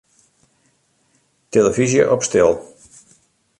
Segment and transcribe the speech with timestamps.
[1.51, 2.51] Tillefyzje op stil.